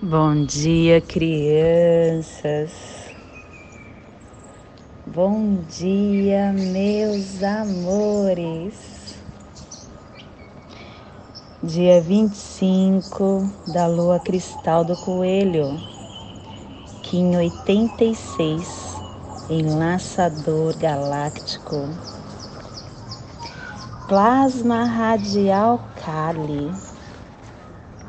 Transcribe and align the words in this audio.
Bom 0.00 0.44
dia, 0.44 1.00
crianças. 1.00 2.70
Bom 5.04 5.56
dia, 5.68 6.52
meus 6.52 7.42
amores. 7.42 9.16
Dia 11.60 12.00
25 12.00 13.50
da 13.66 13.88
lua 13.88 14.20
cristal 14.20 14.84
do 14.84 14.96
coelho, 14.98 15.76
Kim 17.02 17.34
86, 17.34 19.02
enlaçador 19.50 20.76
galáctico. 20.76 21.88
Plasma 24.06 24.84
radial 24.84 25.80
Kali 25.96 26.87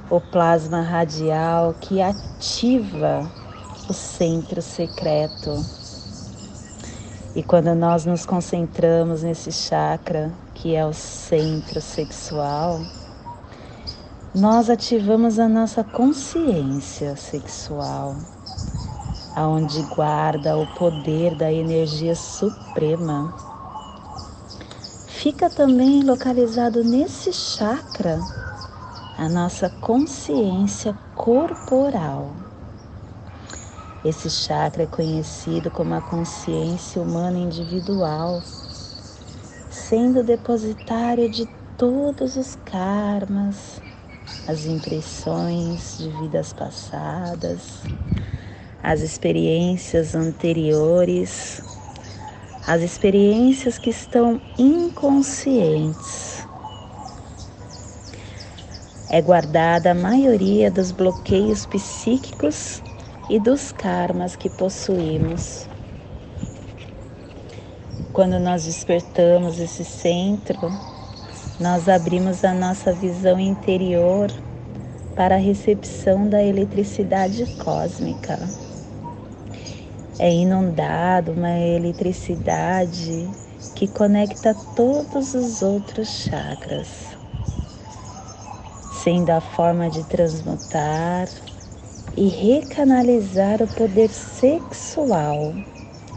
o 0.09 0.19
plasma 0.19 0.81
radial 0.81 1.75
que 1.79 2.01
ativa 2.01 3.31
o 3.87 3.93
centro 3.93 4.59
secreto. 4.61 5.63
E 7.35 7.43
quando 7.43 7.75
nós 7.75 8.05
nos 8.05 8.25
concentramos 8.25 9.21
nesse 9.21 9.51
chakra, 9.51 10.31
que 10.55 10.75
é 10.75 10.83
o 10.83 10.93
centro 10.93 11.79
sexual, 11.79 12.81
nós 14.33 14.67
ativamos 14.69 15.37
a 15.37 15.47
nossa 15.47 15.83
consciência 15.83 17.15
sexual, 17.15 18.15
aonde 19.35 19.83
guarda 19.95 20.57
o 20.57 20.65
poder 20.73 21.35
da 21.35 21.53
energia 21.53 22.15
suprema. 22.15 23.33
Fica 25.05 25.49
também 25.49 26.01
localizado 26.01 26.83
nesse 26.83 27.31
chakra 27.31 28.38
a 29.19 29.27
nossa 29.27 29.69
consciência 29.69 30.95
corporal. 31.13 32.31
Esse 34.05 34.29
chakra 34.29 34.83
é 34.83 34.87
conhecido 34.87 35.69
como 35.69 35.93
a 35.93 35.99
consciência 35.99 37.01
humana 37.01 37.37
individual, 37.37 38.41
sendo 39.69 40.23
depositário 40.23 41.27
de 41.27 41.45
todos 41.77 42.37
os 42.37 42.57
karmas, 42.63 43.81
as 44.47 44.65
impressões 44.65 45.97
de 45.97 46.09
vidas 46.11 46.53
passadas, 46.53 47.81
as 48.81 49.01
experiências 49.01 50.15
anteriores, 50.15 51.61
as 52.65 52.81
experiências 52.81 53.77
que 53.77 53.89
estão 53.89 54.39
inconscientes 54.57 56.28
é 59.09 59.21
guardada 59.21 59.91
a 59.91 59.95
maioria 59.95 60.69
dos 60.69 60.91
bloqueios 60.91 61.65
psíquicos 61.65 62.83
e 63.27 63.39
dos 63.39 63.71
karmas 63.71 64.35
que 64.35 64.49
possuímos. 64.49 65.67
Quando 68.13 68.39
nós 68.39 68.65
despertamos 68.65 69.59
esse 69.59 69.83
centro, 69.83 70.71
nós 71.59 71.89
abrimos 71.89 72.43
a 72.43 72.53
nossa 72.53 72.93
visão 72.93 73.39
interior 73.39 74.31
para 75.15 75.35
a 75.35 75.39
recepção 75.39 76.29
da 76.29 76.43
eletricidade 76.43 77.47
cósmica. 77.63 78.39
É 80.19 80.31
inundado 80.31 81.31
uma 81.31 81.57
eletricidade 81.57 83.27
que 83.73 83.87
conecta 83.87 84.53
todos 84.75 85.33
os 85.33 85.61
outros 85.63 86.09
chakras 86.09 87.18
sendo 89.03 89.29
a 89.29 89.39
forma 89.39 89.89
de 89.89 90.03
transmutar 90.03 91.29
e 92.17 92.27
recanalizar 92.27 93.61
o 93.61 93.67
poder 93.67 94.09
sexual, 94.09 95.53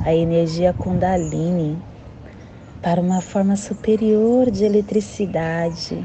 a 0.04 0.12
energia 0.12 0.72
Kundalini, 0.72 1.78
para 2.82 3.00
uma 3.00 3.20
forma 3.20 3.54
superior 3.54 4.50
de 4.50 4.64
eletricidade. 4.64 6.04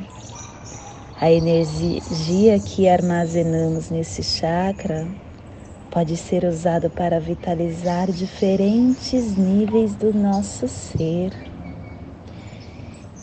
A 1.20 1.32
energia 1.32 2.60
que 2.60 2.88
armazenamos 2.88 3.90
nesse 3.90 4.22
chakra 4.22 5.08
pode 5.90 6.16
ser 6.16 6.46
usada 6.46 6.92
para 6.92 7.20
vitalizar 7.20 8.12
diferentes 8.12 9.36
níveis 9.36 9.96
do 9.96 10.14
nosso 10.14 10.68
ser 10.68 11.47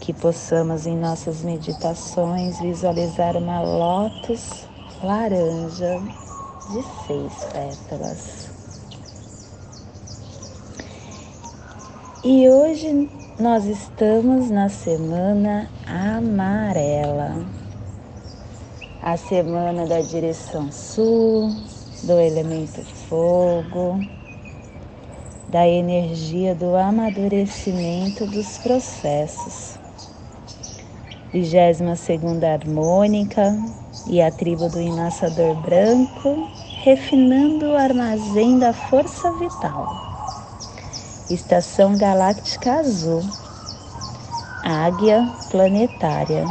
que 0.05 0.13
possamos 0.13 0.87
em 0.87 0.95
nossas 0.95 1.43
meditações 1.43 2.61
visualizar 2.61 3.39
uma 3.39 3.63
lótus 3.63 4.69
laranja 5.03 5.99
de 6.71 6.83
seis 7.07 7.33
pétalas. 7.51 8.51
E 12.23 12.51
hoje 12.51 13.11
nós 13.41 13.65
estamos 13.65 14.51
na 14.51 14.69
semana 14.69 15.71
amarela, 15.87 17.43
a 19.01 19.17
semana 19.17 19.87
da 19.87 20.03
direção 20.03 20.71
sul, 20.71 21.51
do 22.03 22.21
elemento 22.21 22.83
fogo, 23.09 23.99
da 25.49 25.67
energia 25.67 26.55
do 26.55 26.77
amadurecimento 26.77 28.27
dos 28.27 28.59
processos 28.59 29.83
22 31.35 31.99
segunda 31.99 32.53
harmônica 32.53 33.59
e 34.07 34.23
a 34.23 34.31
tribo 34.31 34.69
do 34.69 34.81
enlaçador 34.81 35.57
branco, 35.57 36.49
refinando 36.77 37.73
o 37.73 37.77
armazém 37.77 38.57
da 38.57 38.73
força 38.73 39.33
vital. 39.33 39.89
Estação 41.29 41.97
galáctica 41.97 42.75
azul, 42.75 43.25
águia 44.63 45.29
planetária, 45.51 46.47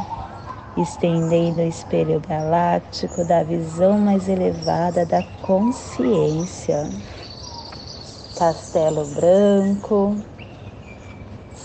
estendendo 0.75 1.61
o 1.61 1.65
espelho 1.65 2.19
galáctico 2.19 3.23
da 3.23 3.41
visão 3.41 3.97
mais 3.97 4.27
elevada 4.27 5.05
da 5.05 5.23
consciência. 5.43 6.89
Castelo 8.35 9.05
branco, 9.05 10.17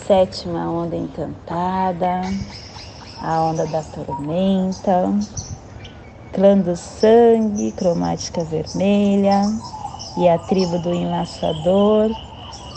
sétima 0.07 0.71
onda 0.71 0.95
encantada, 0.95 2.23
a 3.21 3.43
onda 3.43 3.67
da 3.67 3.83
tormenta, 3.83 5.13
clã 6.33 6.59
do 6.59 6.77
sangue, 6.77 7.73
cromática 7.73 8.45
vermelha. 8.45 9.53
E 10.17 10.29
a 10.29 10.37
tribo 10.37 10.79
do 10.81 10.93
enlaçador, 10.93 12.11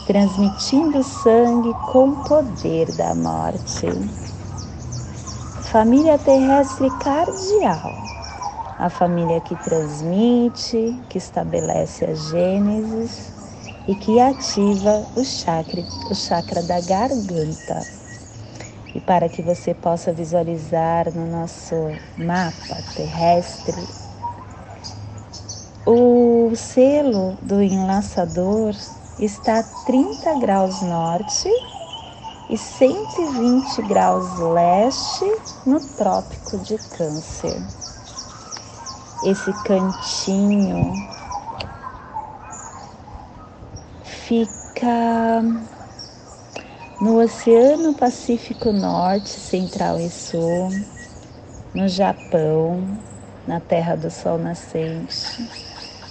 transmitindo 0.06 1.02
sangue 1.02 1.74
com 1.92 2.24
poder 2.24 2.92
da 2.92 3.16
morte. 3.16 3.88
Família 5.64 6.20
terrestre 6.20 6.92
cardial, 7.00 7.92
a 8.78 8.90
família 8.90 9.42
que 9.42 9.56
transmite, 9.56 11.04
que 11.10 11.18
estabelece 11.18 12.06
a 12.06 12.14
gênesis 12.14 13.34
e 13.88 13.96
que 13.96 14.20
ativa 14.20 15.08
o 15.16 15.24
chakra, 15.24 15.84
o 16.12 16.14
chakra 16.14 16.62
da 16.62 16.80
garganta 16.80 18.01
e 18.94 19.00
para 19.00 19.30
que 19.30 19.42
você 19.42 19.74
possa 19.74 20.12
visualizar 20.12 21.14
no 21.14 21.26
nosso 21.26 21.76
mapa 22.18 22.78
terrestre 22.96 24.02
o 25.86 26.56
selo 26.56 27.38
do 27.42 27.62
enlaçador 27.62 28.76
está 29.18 29.60
a 29.60 29.64
30 29.64 30.40
graus 30.40 30.82
norte 30.82 31.50
e 32.50 32.58
120 32.58 33.82
graus 33.84 34.38
leste 34.38 35.26
no 35.66 35.80
Trópico 35.80 36.58
de 36.60 36.78
Câncer. 36.78 37.62
Esse 39.24 39.52
cantinho 39.54 41.08
fica 44.04 45.44
no 47.02 47.20
Oceano 47.20 47.96
Pacífico 47.96 48.72
Norte, 48.72 49.30
Central 49.30 50.00
e 50.00 50.08
Sul, 50.08 50.70
no 51.74 51.88
Japão, 51.88 52.80
na 53.48 53.60
Terra 53.60 53.96
do 53.96 54.12
Sol 54.12 54.38
Nascente, 54.38 55.18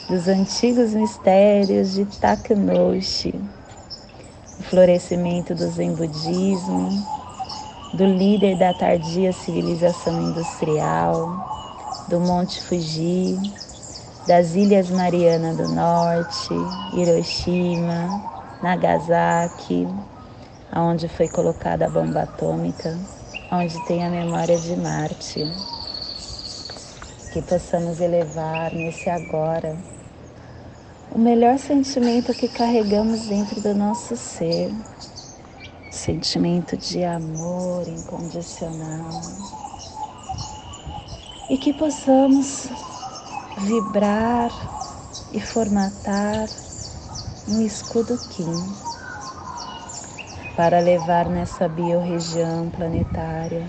dos 0.08 0.26
antigos 0.26 0.92
mistérios 0.92 1.92
de 1.92 2.04
Takanoshi, 2.06 3.40
o 4.58 4.62
florescimento 4.64 5.54
do 5.54 5.68
Zen 5.68 5.92
Budismo, 5.92 7.06
do 7.94 8.04
líder 8.04 8.56
da 8.56 8.74
tardia 8.74 9.32
civilização 9.32 10.20
industrial, 10.20 11.28
do 12.08 12.18
Monte 12.18 12.60
Fuji, 12.60 13.38
das 14.26 14.56
Ilhas 14.56 14.90
Mariana 14.90 15.54
do 15.54 15.68
Norte, 15.68 16.52
Hiroshima, 16.92 18.20
Nagasaki, 18.60 19.86
aonde 20.72 21.08
foi 21.08 21.28
colocada 21.28 21.86
a 21.86 21.90
bomba 21.90 22.22
atômica, 22.22 22.96
onde 23.50 23.78
tem 23.86 24.04
a 24.04 24.10
memória 24.10 24.56
de 24.56 24.76
Marte. 24.76 25.46
que 27.32 27.40
possamos 27.42 28.00
elevar 28.00 28.72
nesse 28.74 29.08
agora 29.08 29.76
o 31.12 31.18
melhor 31.18 31.58
sentimento 31.58 32.34
que 32.34 32.48
carregamos 32.48 33.26
dentro 33.26 33.60
do 33.60 33.74
nosso 33.74 34.16
ser, 34.16 34.72
sentimento 35.90 36.76
de 36.76 37.04
amor 37.04 37.86
incondicional, 37.88 39.22
e 41.48 41.56
que 41.56 41.72
possamos 41.72 42.68
vibrar 43.58 44.50
e 45.32 45.40
formatar 45.40 46.48
um 47.48 47.60
escudo 47.60 48.18
Kim 48.28 48.89
para 50.60 50.78
levar 50.78 51.24
nessa 51.24 51.66
biorregião 51.66 52.68
planetária, 52.68 53.64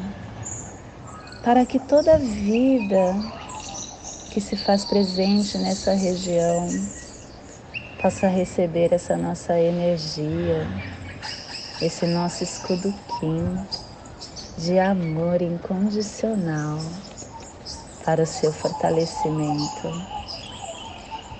para 1.42 1.66
que 1.66 1.80
toda 1.80 2.18
vida 2.18 3.16
que 4.30 4.42
se 4.42 4.58
faz 4.58 4.84
presente 4.84 5.58
nessa 5.58 5.94
região 5.94 6.68
possa 8.02 8.28
receber 8.28 8.92
essa 8.92 9.16
nossa 9.16 9.58
energia, 9.58 10.68
esse 11.82 12.06
nosso 12.08 12.44
escudo 12.44 12.94
Kim 13.22 13.58
de 14.58 14.78
amor 14.78 15.42
incondicional 15.42 16.78
para 18.04 18.24
o 18.24 18.28
seu 18.28 18.52
fortalecimento. 18.52 19.88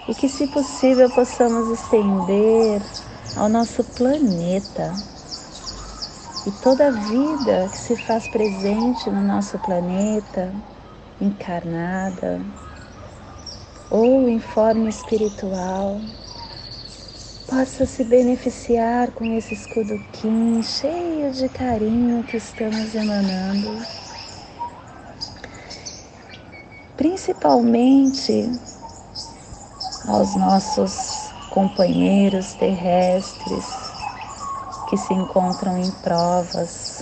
E 0.08 0.16
que, 0.16 0.30
se 0.30 0.48
possível, 0.48 1.10
possamos 1.10 1.78
estender 1.78 2.82
ao 3.36 3.50
nosso 3.50 3.84
planeta 3.84 5.11
e 6.46 6.52
toda 6.52 6.92
vida 6.92 7.70
que 7.72 7.78
se 7.78 7.96
faz 7.96 8.28
presente 8.28 9.10
no 9.12 9.22
nosso 9.22 9.60
planeta, 9.60 10.54
encarnada 11.20 12.42
ou 13.92 14.28
em 14.28 14.40
forma 14.40 14.90
espiritual, 14.90 16.02
possa 17.48 17.86
se 17.86 18.04
beneficiar 18.04 19.12
com 19.12 19.38
esse 19.38 19.54
escudo 19.54 20.00
Kim 20.14 20.64
cheio 20.64 21.32
de 21.32 21.50
carinho 21.50 22.24
que 22.24 22.38
estamos 22.38 22.96
emanando. 22.96 23.86
Principalmente 26.98 28.50
aos 30.08 30.36
nossos 30.36 31.34
companheiros 31.50 32.54
terrestres 32.54 33.91
que 34.92 34.98
se 34.98 35.14
encontram 35.14 35.78
em 35.78 35.90
provas, 35.90 37.02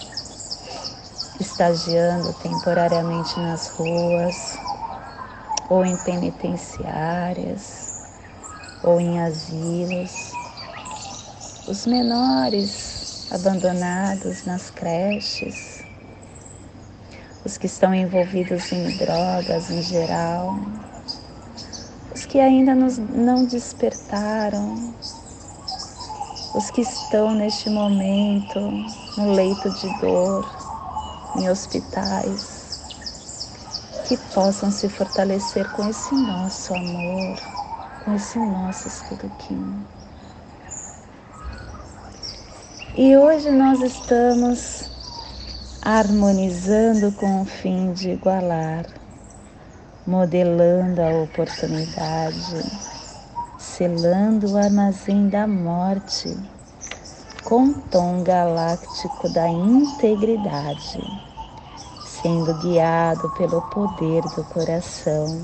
estagiando 1.39 2.31
temporariamente 2.33 3.39
nas 3.39 3.65
ruas 3.65 4.59
ou 5.67 5.83
em 5.83 5.97
penitenciárias 5.97 7.91
ou 8.83 9.01
em 9.01 9.19
asilos. 9.19 10.31
Os 11.65 11.87
menores 11.87 13.07
abandonados 13.31 14.45
nas 14.45 14.69
creches, 14.69 15.83
os 17.43 17.57
que 17.57 17.65
estão 17.65 17.91
envolvidos 17.91 18.71
em 18.71 18.91
drogas 18.91 19.71
em 19.71 19.81
geral, 19.81 20.59
os 22.13 22.23
que 22.23 22.39
ainda 22.39 22.75
nos, 22.75 22.99
não 22.99 23.45
despertaram, 23.45 24.93
os 26.59 26.69
que 26.69 26.81
estão 26.81 27.33
neste 27.33 27.69
momento 27.69 28.59
no 29.15 29.33
leito 29.33 29.69
de 29.69 29.87
dor, 29.97 30.45
em 31.37 31.49
hospitais, 31.49 32.75
que 34.05 34.17
possam 34.17 34.69
se 34.69 34.89
fortalecer 34.89 35.69
com 35.71 35.87
esse 35.87 36.13
nosso 36.13 36.73
amor, 36.73 37.39
com 38.03 38.13
esse 38.13 38.37
nosso 38.39 38.89
escudo 38.89 39.31
químico. 39.37 39.87
E 42.93 43.15
hoje 43.15 43.49
nós 43.51 43.81
estamos 43.81 44.91
harmonizando 45.81 47.13
com 47.13 47.41
o 47.41 47.45
fim 47.45 47.93
de 47.93 48.09
igualar, 48.09 48.85
modelando 50.05 51.01
a 51.01 51.23
oportunidade, 51.23 52.65
selando 53.79 54.49
o 54.49 54.57
armazém 54.57 55.29
da 55.29 55.47
morte 55.47 56.35
com 57.45 57.71
tom 57.71 58.21
galáctico 58.23 59.29
da 59.29 59.47
integridade, 59.47 60.99
sendo 62.03 62.53
guiado 62.55 63.29
pelo 63.37 63.61
poder 63.61 64.21
do 64.35 64.43
coração, 64.43 65.41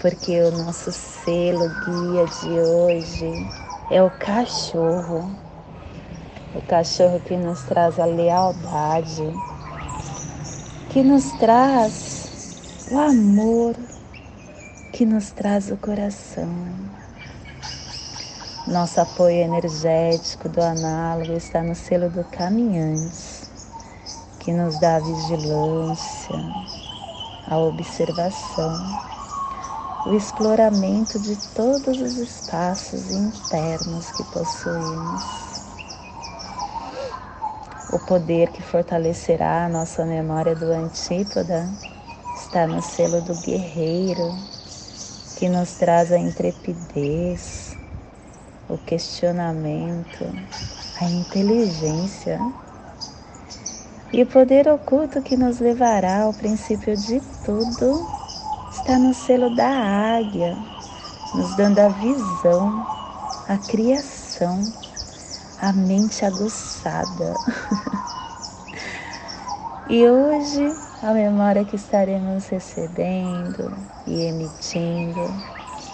porque 0.00 0.40
o 0.40 0.50
nosso 0.50 0.90
selo 0.92 1.68
guia 1.84 2.24
de 2.24 2.58
hoje 2.58 3.50
é 3.90 4.02
o 4.02 4.08
cachorro 4.08 5.30
o 6.54 6.62
cachorro 6.62 7.20
que 7.20 7.36
nos 7.36 7.64
traz 7.64 7.98
a 7.98 8.06
lealdade, 8.06 9.28
que 10.88 11.02
nos 11.02 11.32
traz 11.32 12.30
o 12.90 12.98
amor, 12.98 13.76
que 14.94 15.04
nos 15.04 15.32
traz 15.32 15.72
o 15.72 15.76
coração. 15.76 16.48
Nosso 18.64 19.00
apoio 19.00 19.38
energético 19.38 20.48
do 20.48 20.62
análogo 20.62 21.32
está 21.32 21.64
no 21.64 21.74
selo 21.74 22.08
do 22.08 22.22
caminhante, 22.22 23.42
que 24.38 24.52
nos 24.52 24.78
dá 24.78 24.94
a 24.94 25.00
vigilância, 25.00 26.38
a 27.50 27.58
observação, 27.58 28.78
o 30.06 30.14
exploramento 30.14 31.18
de 31.18 31.34
todos 31.56 32.00
os 32.00 32.16
espaços 32.16 33.10
internos 33.10 34.12
que 34.12 34.22
possuímos 34.22 35.24
o 37.92 37.98
poder 37.98 38.48
que 38.52 38.62
fortalecerá 38.62 39.64
a 39.64 39.68
nossa 39.68 40.04
memória 40.04 40.54
do 40.54 40.66
Antípoda 40.66 41.68
está 42.36 42.64
no 42.66 42.80
selo 42.80 43.20
do 43.20 43.34
guerreiro, 43.34 44.53
que 45.44 45.48
nos 45.50 45.74
traz 45.74 46.10
a 46.10 46.16
intrepidez, 46.16 47.76
o 48.66 48.78
questionamento, 48.78 50.24
a 50.98 51.04
inteligência 51.04 52.40
e 54.10 54.22
o 54.22 54.26
poder 54.26 54.66
oculto 54.68 55.20
que 55.20 55.36
nos 55.36 55.60
levará 55.60 56.22
ao 56.22 56.32
princípio 56.32 56.96
de 56.96 57.20
tudo 57.44 58.06
está 58.70 58.98
no 58.98 59.12
selo 59.12 59.50
da 59.50 59.68
águia, 59.68 60.56
nos 61.34 61.54
dando 61.54 61.78
a 61.80 61.88
visão, 61.88 62.86
a 63.46 63.58
criação 63.58 64.72
a 65.60 65.74
mente 65.74 66.24
aguçada. 66.24 67.38
e 69.90 70.08
hoje 70.08 70.74
a 71.04 71.12
memória 71.12 71.66
que 71.66 71.76
estaremos 71.76 72.48
recebendo 72.48 73.70
e 74.06 74.22
emitindo, 74.22 75.20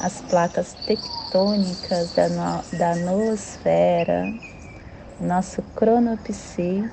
as 0.00 0.20
placas 0.22 0.72
tectônicas 0.86 2.12
da, 2.14 2.28
no, 2.28 2.78
da 2.78 2.94
noosfera, 2.94 4.32
nosso 5.20 5.62
cronopsi 5.74 6.88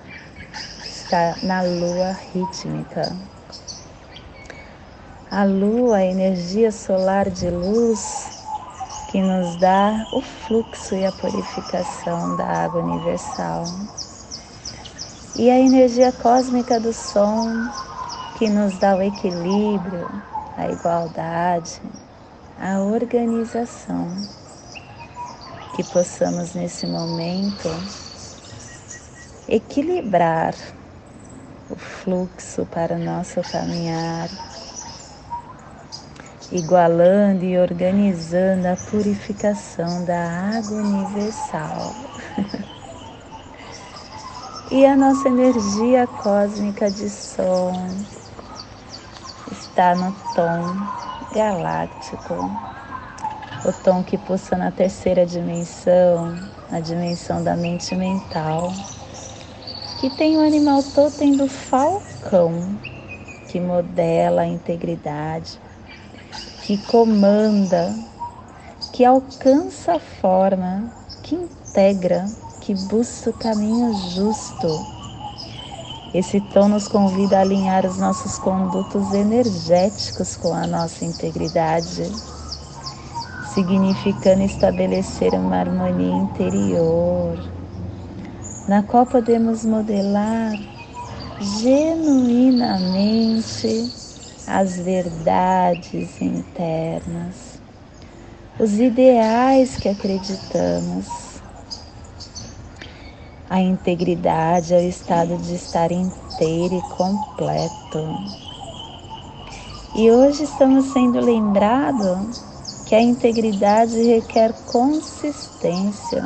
está 0.84 1.36
na 1.44 1.62
lua 1.62 2.18
rítmica. 2.34 3.16
A 5.30 5.44
lua, 5.44 5.98
a 5.98 6.06
energia 6.06 6.72
solar 6.72 7.30
de 7.30 7.52
luz, 7.52 8.32
que 9.12 9.22
nos 9.22 9.58
dá 9.58 10.08
o 10.12 10.22
fluxo 10.22 10.96
e 10.96 11.06
a 11.06 11.12
purificação 11.12 12.36
da 12.36 12.48
água 12.48 12.82
universal. 12.82 13.70
E 15.36 15.52
a 15.52 15.60
energia 15.60 16.12
cósmica 16.12 16.80
do 16.80 16.92
som, 16.92 17.70
que 18.38 18.48
nos 18.48 18.77
dá 18.77 18.96
o 18.96 19.01
equilíbrio, 19.01 20.08
a 20.56 20.70
igualdade, 20.70 21.82
a 22.62 22.79
organização. 22.79 24.12
Que 25.75 25.84
possamos 25.84 26.53
nesse 26.53 26.86
momento 26.86 27.70
equilibrar 29.50 30.53
o 31.70 31.75
fluxo 31.75 32.65
para 32.67 32.96
o 32.96 33.00
nosso 33.00 33.41
caminhar 33.41 34.29
igualando 36.51 37.44
e 37.44 37.58
organizando 37.58 38.67
a 38.67 38.75
purificação 38.89 40.06
da 40.06 40.58
água 40.58 40.77
universal. 40.77 41.94
e 44.72 44.86
a 44.86 44.96
nossa 44.96 45.27
energia 45.27 46.08
cósmica 46.08 46.89
de 46.89 47.10
som 47.10 47.84
está 49.78 49.94
no 49.94 50.12
tom 50.34 50.74
galáctico, 51.32 52.34
o 53.64 53.72
tom 53.72 54.04
que 54.04 54.18
pulsa 54.18 54.58
na 54.58 54.72
terceira 54.72 55.24
dimensão, 55.24 56.34
a 56.72 56.80
dimensão 56.80 57.44
da 57.44 57.56
mente 57.56 57.94
mental, 57.94 58.74
que 60.00 60.10
tem 60.10 60.36
o 60.36 60.42
animal 60.42 60.82
totem 60.82 61.36
do 61.36 61.48
falcão 61.48 62.76
que 63.48 63.60
modela 63.60 64.42
a 64.42 64.48
integridade, 64.48 65.60
que 66.60 66.80
comanda, 66.80 67.94
que 68.92 69.06
alcança 69.06 69.94
a 69.94 70.00
forma, 70.00 70.86
que 71.22 71.36
integra, 71.36 72.32
que 72.60 72.74
busca 72.74 73.30
o 73.30 73.34
caminho 73.34 73.94
justo. 73.94 74.97
Esse 76.18 76.42
tom 76.42 76.68
nos 76.70 76.88
convida 76.88 77.38
a 77.38 77.42
alinhar 77.42 77.86
os 77.86 78.00
nossos 78.00 78.40
condutos 78.40 79.14
energéticos 79.14 80.36
com 80.36 80.52
a 80.52 80.66
nossa 80.66 81.06
integridade, 81.06 82.12
significando 83.54 84.42
estabelecer 84.42 85.36
uma 85.36 85.58
harmonia 85.58 86.18
interior, 86.18 87.38
na 88.68 88.82
qual 88.82 89.06
podemos 89.06 89.64
modelar 89.64 90.58
genuinamente 91.40 93.88
as 94.48 94.80
verdades 94.80 96.20
internas, 96.20 97.62
os 98.60 98.80
ideais 98.80 99.78
que 99.78 99.88
acreditamos. 99.88 101.27
A 103.50 103.62
integridade 103.62 104.74
é 104.74 104.77
o 104.77 104.89
estado 104.89 105.38
de 105.38 105.56
estar 105.56 105.89
inteiro 105.89 106.75
e 106.75 106.82
completo. 106.98 108.20
E 109.96 110.12
hoje 110.12 110.44
estamos 110.44 110.92
sendo 110.92 111.22
lembrados 111.22 112.44
que 112.86 112.94
a 112.94 113.01
integridade 113.01 114.04
requer 114.04 114.51
consistência, 114.66 116.25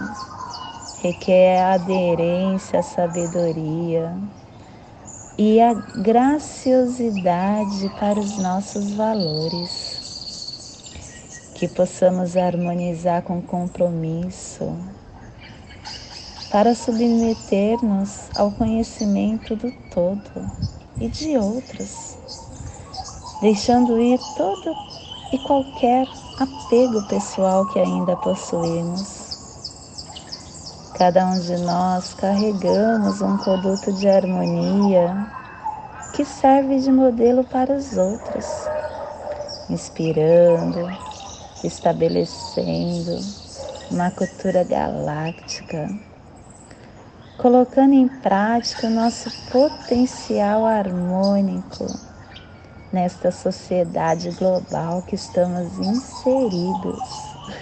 requer 1.03 1.61
aderência 1.61 2.79
à 2.79 2.83
sabedoria 2.83 4.17
e 5.37 5.61
a 5.61 5.75
graciosidade 5.75 7.87
para 7.99 8.19
os 8.19 8.35
nossos 8.39 8.93
valores. 8.93 10.01
Que 11.53 11.67
possamos 11.67 12.35
harmonizar 12.35 13.21
com 13.21 13.39
compromisso 13.43 14.75
para 16.51 16.75
submeter-nos 16.75 18.29
ao 18.36 18.51
conhecimento 18.51 19.55
do 19.55 19.72
todo 19.89 20.51
e 21.00 21.08
de 21.08 21.38
outros, 21.38 22.17
deixando 23.41 23.98
ir 24.00 24.20
todo 24.36 24.75
e 25.31 25.38
qualquer 25.39 26.05
apego 26.38 27.01
pessoal 27.03 27.65
que 27.67 27.79
ainda 27.79 28.17
possuímos. 28.17 29.31
Cada 30.96 31.25
um 31.25 31.39
de 31.39 31.58
nós 31.58 32.13
carregamos 32.13 33.22
um 33.22 33.38
produto 33.38 33.93
de 33.93 34.10
harmonia 34.10 35.25
que 36.13 36.25
serve 36.25 36.79
de 36.79 36.91
modelo 36.91 37.46
para 37.46 37.74
os 37.74 37.98
outros, 37.98 38.46
inspirando, 39.70 40.86
estabelecendo 41.63 43.20
uma 43.89 44.12
cultura 44.12 44.63
galáctica, 44.65 45.89
colocando 47.41 47.93
em 47.93 48.07
prática 48.07 48.86
o 48.86 48.91
nosso 48.91 49.31
potencial 49.51 50.63
harmônico 50.63 51.88
nesta 52.93 53.31
sociedade 53.31 54.29
global 54.29 55.01
que 55.01 55.15
estamos 55.15 55.79
inseridos. 55.79 57.00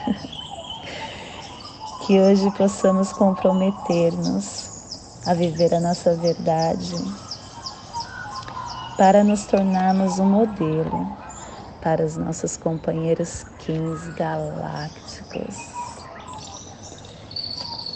que 2.05 2.19
hoje 2.19 2.51
possamos 2.51 3.13
comprometer-nos 3.13 4.69
a 5.25 5.33
viver 5.33 5.73
a 5.73 5.79
nossa 5.79 6.13
verdade 6.13 6.97
para 8.97 9.23
nos 9.23 9.45
tornarmos 9.45 10.19
um 10.19 10.25
modelo 10.25 11.07
para 11.81 12.03
os 12.03 12.17
nossos 12.17 12.57
companheiros 12.57 13.45
kings 13.59 14.09
galácticos. 14.17 15.78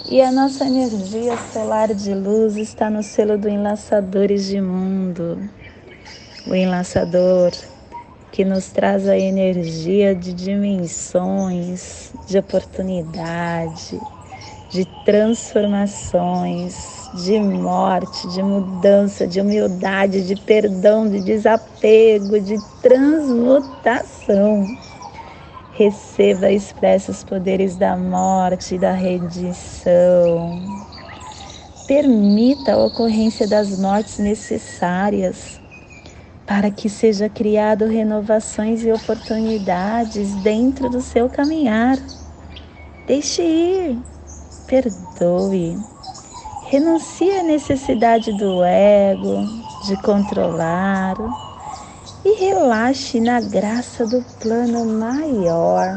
E 0.09 0.21
a 0.21 0.31
nossa 0.31 0.65
energia 0.65 1.37
solar 1.53 1.93
de 1.93 2.13
luz 2.13 2.57
está 2.57 2.89
no 2.89 3.01
selo 3.01 3.37
do 3.37 3.47
Enlaçadores 3.47 4.45
de 4.45 4.59
Mundo. 4.59 5.49
O 6.45 6.53
enlaçador 6.53 7.53
que 8.29 8.43
nos 8.43 8.69
traz 8.69 9.07
a 9.07 9.17
energia 9.17 10.13
de 10.13 10.33
dimensões, 10.33 12.11
de 12.27 12.37
oportunidade, 12.37 13.97
de 14.69 14.83
transformações, 15.05 17.09
de 17.13 17.39
morte, 17.39 18.27
de 18.27 18.43
mudança, 18.43 19.25
de 19.25 19.39
humildade, 19.39 20.27
de 20.27 20.35
perdão, 20.35 21.07
de 21.07 21.21
desapego, 21.21 22.41
de 22.41 22.61
transmutação. 22.81 24.67
Receba 25.75 26.51
e 26.51 26.55
expresse 26.55 27.09
os 27.09 27.23
poderes 27.23 27.75
da 27.75 27.97
morte 27.97 28.75
e 28.75 28.77
da 28.77 28.91
redenção. 28.91 30.59
Permita 31.87 32.73
a 32.73 32.85
ocorrência 32.85 33.47
das 33.47 33.75
mortes 33.75 34.19
necessárias 34.19 35.59
para 36.45 36.69
que 36.69 36.87
seja 36.87 37.27
criado 37.27 37.87
renovações 37.87 38.83
e 38.83 38.91
oportunidades 38.91 40.35
dentro 40.35 40.89
do 40.89 41.01
seu 41.01 41.27
caminhar. 41.27 41.97
Deixe 43.07 43.41
ir, 43.41 43.97
perdoe, 44.67 45.79
renuncie 46.61 47.31
à 47.31 47.43
necessidade 47.43 48.31
do 48.31 48.63
ego 48.63 49.49
de 49.87 49.97
controlar 49.97 51.15
e 52.25 52.35
relaxe 52.39 53.19
na 53.19 53.39
graça 53.39 54.05
do 54.05 54.21
plano 54.39 54.85
maior. 54.85 55.95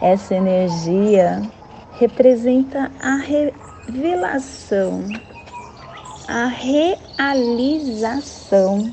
Essa 0.00 0.34
energia 0.34 1.42
representa 1.98 2.90
a 3.00 3.16
revelação 3.16 5.02
a 6.28 6.44
realização 7.16 8.92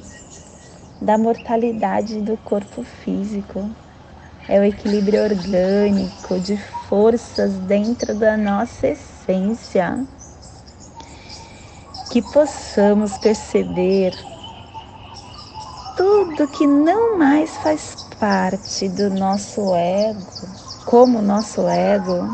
da 1.01 1.17
mortalidade 1.17 2.22
do 2.22 2.38
corpo 2.38 2.82
físico. 2.82 3.70
É 4.48 4.58
o 4.58 4.63
equilíbrio 4.63 5.22
orgânico 5.22 6.39
de 6.39 6.55
forças 6.88 7.51
dentro 7.67 8.15
da 8.15 8.38
nossa 8.38 8.88
essência. 8.88 10.05
Que 12.10 12.22
possamos 12.22 13.17
perceber 13.17 14.15
tudo 15.96 16.48
que 16.48 16.68
não 16.68 17.18
mais 17.18 17.56
faz 17.58 17.98
parte 18.20 18.90
do 18.90 19.10
nosso 19.10 19.74
ego, 19.74 20.24
como 20.84 21.22
nosso 21.22 21.68
ego, 21.68 22.28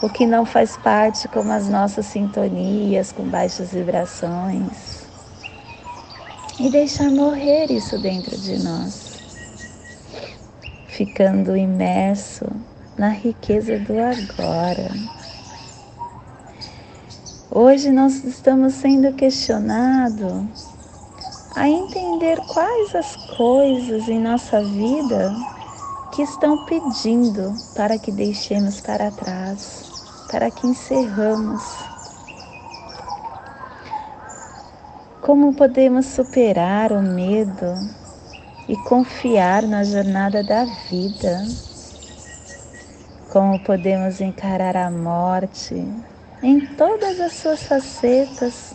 o 0.00 0.08
que 0.08 0.26
não 0.26 0.44
faz 0.46 0.76
parte 0.76 1.28
como 1.28 1.52
as 1.52 1.68
nossas 1.68 2.06
sintonias 2.06 3.12
com 3.12 3.24
baixas 3.24 3.72
vibrações. 3.72 5.02
E 6.58 6.70
deixar 6.70 7.10
morrer 7.10 7.70
isso 7.70 7.98
dentro 7.98 8.36
de 8.38 8.58
nós, 8.58 9.18
ficando 10.86 11.56
imerso 11.56 12.46
na 12.96 13.08
riqueza 13.08 13.78
do 13.78 13.92
agora. 14.00 14.90
Hoje 17.50 17.90
nós 17.90 18.24
estamos 18.24 18.74
sendo 18.74 19.12
questionados 19.12 20.71
a 21.54 21.68
entender 21.68 22.38
quais 22.48 22.94
as 22.94 23.16
coisas 23.36 24.08
em 24.08 24.18
nossa 24.18 24.62
vida 24.62 25.34
que 26.12 26.22
estão 26.22 26.64
pedindo 26.64 27.54
para 27.74 27.98
que 27.98 28.10
deixemos 28.10 28.80
para 28.80 29.10
trás 29.10 29.92
para 30.32 30.50
que 30.50 30.66
encerramos. 30.66 31.62
Como 35.20 35.52
podemos 35.52 36.06
superar 36.06 36.90
o 36.90 37.02
medo 37.02 37.78
e 38.66 38.76
confiar 38.78 39.62
na 39.64 39.84
jornada 39.84 40.42
da 40.42 40.64
vida? 40.64 41.44
Como 43.30 43.60
podemos 43.60 44.20
encarar 44.20 44.76
a 44.76 44.90
morte 44.90 45.86
em 46.42 46.60
todas 46.76 47.20
as 47.20 47.34
suas 47.34 47.62
facetas 47.62 48.74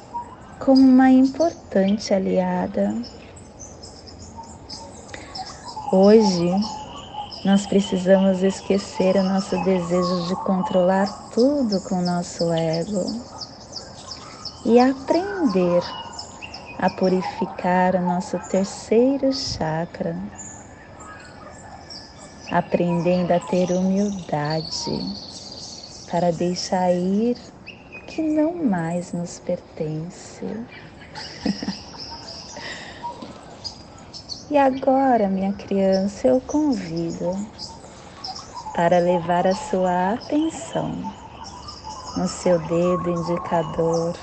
como 0.59 0.81
uma 0.81 1.09
importante 1.11 2.13
aliada? 2.13 2.93
Hoje, 5.91 6.49
nós 7.43 7.65
precisamos 7.65 8.43
esquecer 8.43 9.15
o 9.17 9.23
nosso 9.23 9.57
desejo 9.63 10.27
de 10.27 10.35
controlar 10.35 11.13
tudo 11.31 11.79
com 11.79 11.99
o 11.99 12.01
nosso 12.01 12.51
ego 12.51 13.13
e 14.65 14.79
aprender 14.79 15.83
a 16.77 16.89
purificar 16.89 17.95
o 17.95 18.01
nosso 18.01 18.37
terceiro 18.49 19.31
chakra, 19.31 20.15
aprendendo 22.51 23.31
a 23.31 23.39
ter 23.39 23.71
humildade 23.71 25.05
para 26.09 26.31
deixar 26.31 26.91
ir 26.91 27.37
que 28.07 28.21
não 28.21 28.53
mais 28.55 29.11
nos 29.11 29.37
pertence. 29.39 30.45
E 34.49 34.57
agora, 34.57 35.27
minha 35.27 35.51
criança, 35.51 36.29
eu 36.29 36.39
convido 36.39 37.37
para 38.73 38.97
levar 38.97 39.45
a 39.45 39.53
sua 39.53 40.13
atenção 40.13 40.95
no 42.15 42.27
seu 42.27 42.57
dedo 42.57 43.09
indicador 43.09 44.15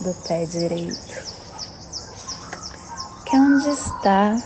do 0.00 0.12
pé 0.26 0.44
direito, 0.44 1.24
que 3.24 3.36
é 3.36 3.40
onde 3.40 3.68
está 3.70 4.42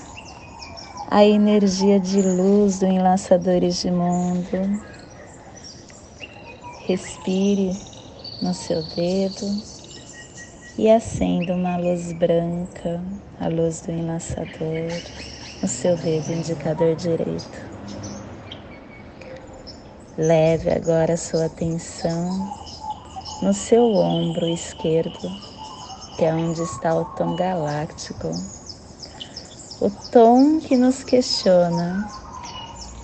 a 1.10 1.24
energia 1.24 1.98
de 1.98 2.20
luz 2.20 2.78
do 2.78 2.86
Enlaçadores 2.86 3.80
de 3.80 3.90
Mundo. 3.90 4.82
Respire 6.86 7.91
no 8.42 8.52
seu 8.52 8.82
dedo 8.82 9.62
e 10.76 10.90
acenda 10.90 11.54
uma 11.54 11.76
luz 11.76 12.12
branca, 12.12 13.00
a 13.40 13.46
luz 13.46 13.82
do 13.82 13.92
enlaçador, 13.92 14.90
no 15.62 15.68
seu 15.68 15.96
dedo 15.96 16.32
indicador 16.32 16.96
direito. 16.96 17.72
Leve 20.18 20.70
agora 20.70 21.16
sua 21.16 21.46
atenção 21.46 22.52
no 23.40 23.54
seu 23.54 23.94
ombro 23.94 24.48
esquerdo, 24.48 25.30
que 26.18 26.24
é 26.24 26.34
onde 26.34 26.62
está 26.62 26.94
o 26.96 27.04
tom 27.04 27.36
galáctico, 27.36 28.34
o 29.80 29.88
tom 30.10 30.58
que 30.58 30.76
nos 30.76 31.04
questiona 31.04 32.10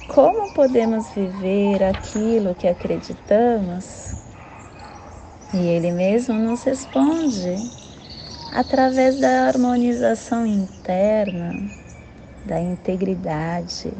como 0.09 0.53
podemos 0.53 1.09
viver 1.11 1.85
aquilo 1.85 2.55
que 2.55 2.67
acreditamos 2.67 3.98
e 5.53 5.57
ele 5.57 5.91
mesmo 5.91 6.35
nos 6.35 6.63
responde 6.63 7.59
através 8.53 9.17
da 9.17 9.47
harmonização 9.47 10.45
interna, 10.45 11.57
da 12.45 12.61
integridade. 12.61 13.93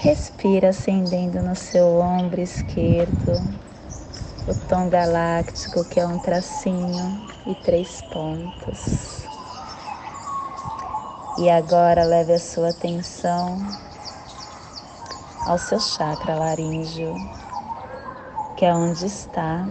Respira 0.00 0.70
acendendo 0.70 1.40
no 1.42 1.54
seu 1.54 1.86
ombro 2.00 2.40
esquerdo 2.40 3.40
o 4.48 4.54
tom 4.68 4.88
galáctico 4.88 5.84
que 5.84 6.00
é 6.00 6.06
um 6.06 6.18
tracinho 6.18 7.20
e 7.46 7.54
três 7.54 8.02
pontos. 8.02 9.28
E 11.38 11.48
agora 11.48 12.02
leve 12.02 12.32
a 12.32 12.38
sua 12.40 12.70
atenção 12.70 13.58
ao 15.46 15.56
seu 15.56 15.78
chakra 15.78 16.34
laríngeo 16.34 17.39
que 18.60 18.66
é 18.66 18.74
onde 18.74 19.06
está 19.06 19.66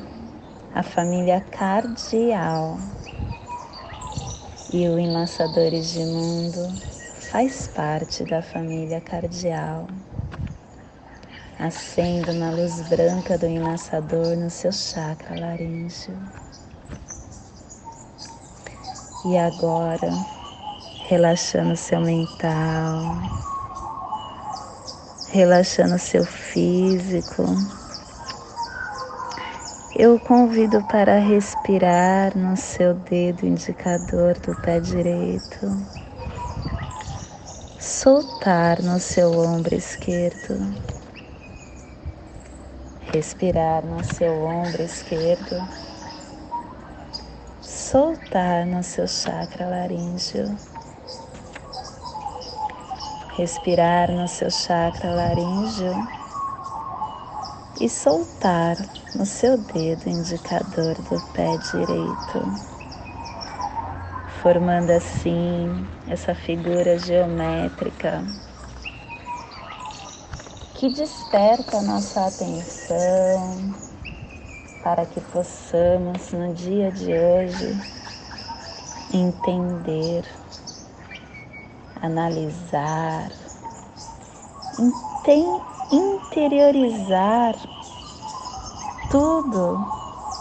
a 0.73 0.81
família 0.81 1.41
cardial. 1.41 2.79
E 4.73 4.89
o 4.89 4.97
Enlaçadores 4.97 5.91
de 5.91 6.03
Mundo 6.03 6.67
faz 7.31 7.67
parte 7.67 8.23
da 8.23 8.41
família 8.41 8.99
cardial. 8.99 9.85
Acenda 11.59 12.31
uma 12.31 12.49
luz 12.49 12.81
branca 12.89 13.37
do 13.37 13.45
enlaçador 13.45 14.35
no 14.35 14.49
seu 14.49 14.71
chakra 14.71 15.39
laríngeo. 15.39 16.17
E 19.27 19.37
agora, 19.37 20.09
relaxando 21.07 21.75
seu 21.75 22.01
mental, 22.01 23.03
relaxando 25.27 25.99
seu 25.99 26.25
físico, 26.25 27.45
eu 30.01 30.17
convido 30.17 30.81
para 30.83 31.19
respirar 31.19 32.31
no 32.33 32.55
seu 32.55 32.93
dedo 32.93 33.45
indicador 33.45 34.33
do 34.39 34.55
pé 34.55 34.79
direito, 34.79 35.85
soltar 37.77 38.81
no 38.81 38.97
seu 38.97 39.29
ombro 39.37 39.75
esquerdo, 39.75 40.73
respirar 43.11 43.85
no 43.85 44.01
seu 44.01 44.31
ombro 44.41 44.83
esquerdo, 44.83 45.61
soltar 47.61 48.65
no 48.65 48.81
seu 48.81 49.05
chakra 49.05 49.67
laríngeo, 49.67 50.55
respirar 53.35 54.09
no 54.13 54.29
seu 54.29 54.49
chakra 54.49 55.13
laríngeo. 55.13 55.93
E 57.81 57.87
soltar 57.87 58.75
no 59.15 59.25
seu 59.25 59.57
dedo 59.57 60.07
indicador 60.07 60.95
do 60.95 61.19
pé 61.33 61.57
direito, 61.57 62.41
formando 64.41 64.91
assim 64.91 65.87
essa 66.07 66.35
figura 66.35 66.97
geométrica. 66.97 68.23
Que 70.75 70.89
desperta 70.89 71.81
nossa 71.81 72.27
atenção 72.27 73.73
para 74.83 75.05
que 75.05 75.19
possamos 75.19 76.31
no 76.31 76.53
dia 76.53 76.91
de 76.91 77.11
hoje 77.11 77.75
entender, 79.13 80.23
analisar, 82.01 83.31
interiorizar 85.91 87.55
tudo 89.09 89.83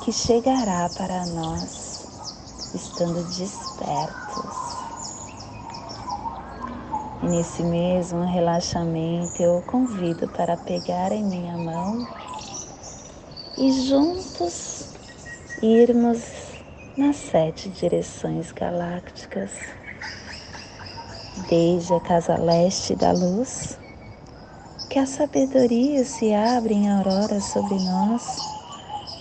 que 0.02 0.12
chegará 0.12 0.90
para 0.90 1.24
nós 1.24 2.06
estando 2.74 3.24
despertos. 3.24 4.76
E 7.22 7.26
nesse 7.26 7.62
mesmo 7.62 8.24
relaxamento 8.24 9.42
eu 9.42 9.62
convido 9.66 10.28
para 10.28 10.54
pegar 10.54 11.12
em 11.12 11.24
minha 11.24 11.56
mão 11.56 12.06
e 13.56 13.72
juntos 13.72 14.90
irmos 15.62 16.22
nas 16.94 17.16
sete 17.16 17.70
direções 17.70 18.52
galácticas, 18.52 19.50
desde 21.48 21.94
a 21.94 22.00
casa 22.00 22.36
leste 22.36 22.94
da 22.94 23.12
luz, 23.12 23.78
que 24.90 24.98
a 24.98 25.06
sabedoria 25.06 26.04
se 26.04 26.34
abre 26.34 26.74
em 26.74 26.90
aurora 26.90 27.40
sobre 27.40 27.76
nós 27.76 28.57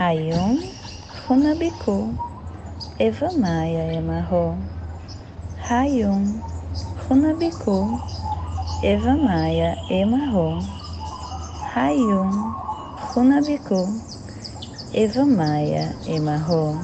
Hayum 0.00 0.56
Hunabiku 1.28 2.16
Evamaya 2.98 3.84
Emarro 4.00 4.56
Hayum 5.68 6.40
Runabiku, 7.10 8.00
Eva 8.82 9.16
Maia 9.16 9.76
Emarro, 9.90 10.64
Rayum, 11.74 12.54
Runabiku, 13.12 14.00
Eva 14.94 15.26
Maia 15.26 15.96
Emarro. 16.06 16.78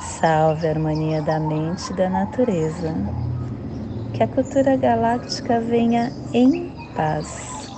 Salve 0.00 0.66
a 0.66 0.70
harmonia 0.70 1.20
da 1.20 1.38
mente 1.38 1.92
e 1.92 1.96
da 1.96 2.08
natureza. 2.08 2.94
Que 4.14 4.22
a 4.22 4.28
cultura 4.28 4.76
galáctica 4.76 5.60
venha 5.60 6.10
em 6.32 6.72
paz. 6.96 7.68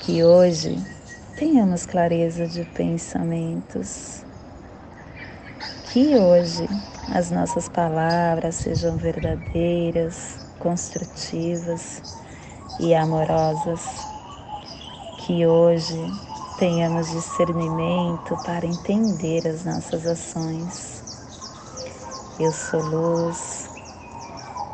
Que 0.00 0.22
hoje 0.22 0.78
tenhamos 1.40 1.86
clareza 1.86 2.46
de 2.46 2.66
pensamentos. 2.66 4.22
Que 5.84 6.18
hoje 6.18 6.68
as 7.10 7.30
nossas 7.30 7.66
palavras 7.66 8.56
sejam 8.56 8.94
verdadeiras, 8.98 10.38
construtivas 10.58 12.02
e 12.78 12.94
amorosas. 12.94 14.06
Que 15.16 15.46
hoje 15.46 16.12
tenhamos 16.58 17.08
discernimento 17.08 18.36
para 18.44 18.66
entender 18.66 19.48
as 19.48 19.64
nossas 19.64 20.06
ações. 20.06 21.02
Eu 22.38 22.52
sou 22.52 22.82
luz, 22.82 23.70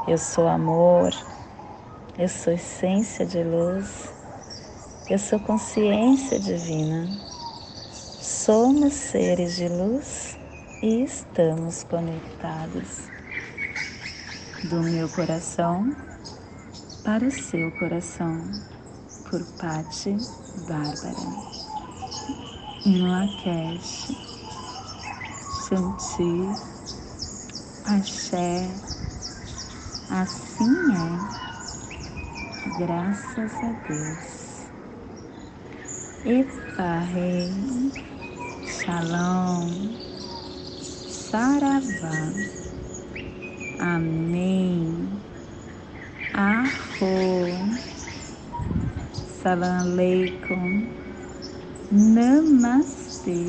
eu 0.04 0.18
sou 0.18 0.48
amor, 0.48 1.14
eu 2.18 2.28
sou 2.28 2.52
essência 2.52 3.24
de 3.24 3.44
luz, 3.44 4.15
eu 5.08 5.18
sou 5.18 5.38
consciência 5.38 6.38
divina. 6.38 7.08
Somos 8.20 8.92
seres 8.92 9.54
de 9.56 9.68
luz 9.68 10.36
e 10.82 11.04
estamos 11.04 11.84
conectados 11.84 13.08
do 14.64 14.82
meu 14.82 15.08
coração 15.08 15.94
para 17.04 17.24
o 17.24 17.30
seu 17.30 17.70
coração, 17.72 18.42
por 19.30 19.44
Patti 19.58 20.18
Bárbara. 20.66 21.14
Em 22.84 23.00
Lakesh, 23.00 24.10
Shanti, 25.68 26.56
Axé, 27.84 28.68
assim 30.10 30.74
é, 30.92 31.46
graças 32.78 33.52
a 33.62 33.72
Deus. 33.88 34.45
Eparrei, 36.24 37.50
Shalom. 38.64 39.96
Saravá. 40.80 42.32
Amém. 43.78 45.08
Arro. 46.34 47.46
Salam 49.42 49.92
Aleikum. 49.92 50.86
Namastê. 51.90 53.44